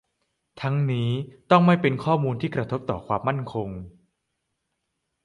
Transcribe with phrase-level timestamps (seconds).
[0.61, 1.09] ทั้งนี้
[1.51, 3.69] ต้องไม่เป็นข้อมูลที่กระทบต่อความมั่นคง